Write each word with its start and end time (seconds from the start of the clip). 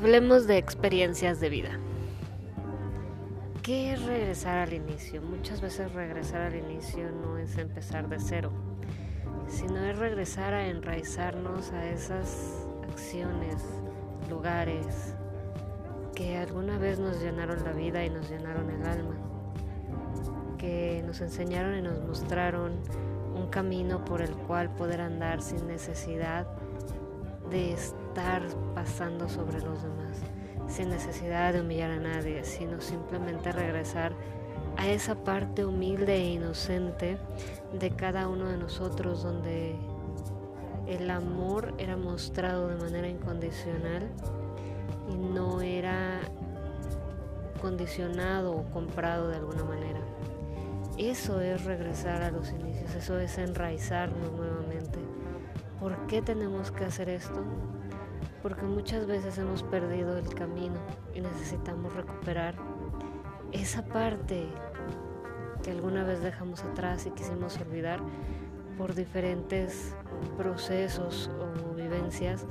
Hablemos 0.00 0.46
de 0.46 0.56
experiencias 0.56 1.40
de 1.40 1.50
vida. 1.50 1.78
¿Qué 3.62 3.92
es 3.92 4.02
regresar 4.02 4.56
al 4.56 4.72
inicio? 4.72 5.20
Muchas 5.20 5.60
veces 5.60 5.92
regresar 5.92 6.40
al 6.40 6.56
inicio 6.56 7.10
no 7.10 7.36
es 7.36 7.58
empezar 7.58 8.08
de 8.08 8.18
cero, 8.18 8.50
sino 9.46 9.84
es 9.84 9.98
regresar 9.98 10.54
a 10.54 10.68
enraizarnos 10.68 11.72
a 11.72 11.86
esas 11.90 12.66
acciones, 12.90 13.56
lugares 14.30 15.14
que 16.14 16.38
alguna 16.38 16.78
vez 16.78 16.98
nos 16.98 17.20
llenaron 17.20 17.62
la 17.62 17.72
vida 17.72 18.02
y 18.02 18.08
nos 18.08 18.30
llenaron 18.30 18.70
el 18.70 18.86
alma, 18.86 19.16
que 20.56 21.04
nos 21.06 21.20
enseñaron 21.20 21.76
y 21.76 21.82
nos 21.82 22.00
mostraron 22.00 22.72
un 23.34 23.50
camino 23.50 24.02
por 24.06 24.22
el 24.22 24.32
cual 24.32 24.74
poder 24.76 25.02
andar 25.02 25.42
sin 25.42 25.66
necesidad 25.66 26.46
de 27.50 27.72
estar 27.72 28.42
pasando 28.74 29.28
sobre 29.28 29.60
los 29.60 29.82
demás, 29.82 30.18
sin 30.68 30.90
necesidad 30.90 31.52
de 31.52 31.60
humillar 31.60 31.90
a 31.90 31.98
nadie, 31.98 32.44
sino 32.44 32.80
simplemente 32.80 33.52
regresar 33.52 34.12
a 34.76 34.88
esa 34.88 35.14
parte 35.14 35.64
humilde 35.64 36.14
e 36.14 36.32
inocente 36.32 37.18
de 37.78 37.90
cada 37.90 38.28
uno 38.28 38.48
de 38.48 38.56
nosotros 38.56 39.22
donde 39.22 39.76
el 40.86 41.10
amor 41.10 41.74
era 41.78 41.96
mostrado 41.96 42.68
de 42.68 42.76
manera 42.76 43.08
incondicional 43.08 44.08
y 45.08 45.16
no 45.16 45.60
era 45.60 46.20
condicionado 47.60 48.52
o 48.56 48.64
comprado 48.70 49.28
de 49.28 49.36
alguna 49.36 49.64
manera. 49.64 50.00
Eso 50.98 51.40
es 51.40 51.64
regresar 51.64 52.22
a 52.22 52.30
los 52.30 52.50
inicios, 52.50 52.94
eso 52.94 53.18
es 53.18 53.38
enraizarnos 53.38 54.32
nuevamente. 54.32 54.98
¿Por 55.80 56.06
qué 56.06 56.20
tenemos 56.20 56.70
que 56.70 56.84
hacer 56.84 57.08
esto? 57.08 57.42
Porque 58.42 58.64
muchas 58.64 59.06
veces 59.06 59.38
hemos 59.38 59.62
perdido 59.62 60.18
el 60.18 60.34
camino 60.34 60.78
y 61.14 61.22
necesitamos 61.22 61.94
recuperar 61.94 62.54
esa 63.50 63.82
parte 63.86 64.46
que 65.62 65.70
alguna 65.70 66.04
vez 66.04 66.22
dejamos 66.22 66.62
atrás 66.64 67.06
y 67.06 67.10
quisimos 67.12 67.58
olvidar 67.58 68.00
por 68.76 68.94
diferentes 68.94 69.94
procesos 70.36 71.30
o 71.40 71.74
vivencias 71.74 72.44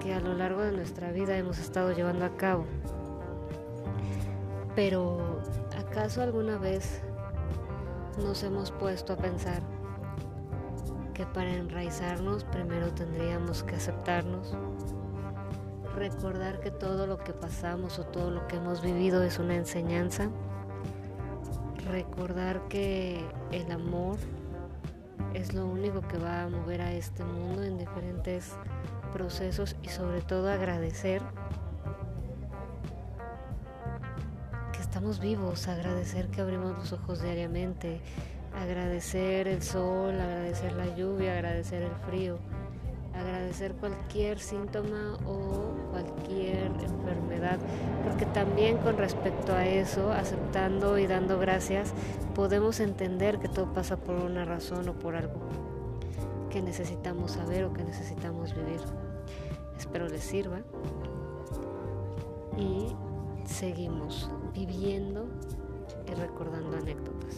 que 0.00 0.12
a 0.12 0.18
lo 0.18 0.34
largo 0.34 0.62
de 0.62 0.72
nuestra 0.72 1.12
vida 1.12 1.36
hemos 1.36 1.58
estado 1.58 1.92
llevando 1.92 2.24
a 2.24 2.36
cabo. 2.36 2.66
Pero, 4.74 5.40
¿acaso 5.78 6.22
alguna 6.22 6.58
vez 6.58 7.02
nos 8.18 8.42
hemos 8.42 8.72
puesto 8.72 9.12
a 9.12 9.16
pensar 9.16 9.62
que 11.14 11.26
para 11.26 11.52
enraizarnos 11.52 12.44
primero 12.44 12.92
tendríamos 12.92 13.62
que 13.62 13.76
aceptarnos, 13.76 14.54
recordar 15.94 16.60
que 16.60 16.70
todo 16.70 17.06
lo 17.06 17.18
que 17.18 17.32
pasamos 17.32 17.98
o 17.98 18.04
todo 18.04 18.30
lo 18.30 18.46
que 18.48 18.56
hemos 18.56 18.82
vivido 18.82 19.22
es 19.22 19.38
una 19.38 19.54
enseñanza, 19.54 20.30
recordar 21.90 22.68
que 22.68 23.24
el 23.50 23.70
amor 23.70 24.16
es 25.34 25.54
lo 25.54 25.66
único 25.66 26.00
que 26.02 26.18
va 26.18 26.42
a 26.42 26.48
mover 26.48 26.80
a 26.80 26.92
este 26.92 27.24
mundo 27.24 27.62
en 27.62 27.78
diferentes 27.78 28.52
procesos 29.12 29.76
y 29.82 29.88
sobre 29.88 30.22
todo 30.22 30.50
agradecer 30.50 31.22
que 34.72 34.80
estamos 34.80 35.20
vivos, 35.20 35.68
agradecer 35.68 36.28
que 36.28 36.40
abrimos 36.40 36.76
los 36.78 36.92
ojos 36.92 37.22
diariamente, 37.22 38.00
agradecer 38.54 39.48
el 39.48 39.62
sol, 39.62 40.20
agradecer 40.20 40.72
la 40.72 40.94
lluvia, 40.94 41.34
agradecer 41.34 41.82
el 41.82 41.94
frío, 42.06 42.38
agradecer 43.14 43.74
cualquier 43.74 44.38
síntoma 44.38 45.18
o 45.26 45.90
cualquier 45.90 46.66
enfermedad, 46.82 47.58
porque 48.04 48.26
también 48.26 48.78
con 48.78 48.96
respecto 48.96 49.52
a 49.52 49.66
eso, 49.66 50.12
aceptando 50.12 50.98
y 50.98 51.06
dando 51.06 51.38
gracias, 51.38 51.92
podemos 52.34 52.80
entender 52.80 53.38
que 53.38 53.48
todo 53.48 53.72
pasa 53.72 53.96
por 53.96 54.16
una 54.16 54.44
razón 54.44 54.88
o 54.88 54.94
por 54.94 55.16
algo 55.16 55.40
que 56.50 56.62
necesitamos 56.62 57.32
saber 57.32 57.64
o 57.64 57.72
que 57.72 57.82
necesitamos 57.82 58.54
vivir. 58.54 58.80
Espero 59.78 60.08
les 60.08 60.22
sirva 60.22 60.60
y 62.58 62.94
seguimos 63.46 64.30
viviendo 64.54 65.26
y 66.06 66.14
recordando 66.14 66.76
anécdotas. 66.76 67.31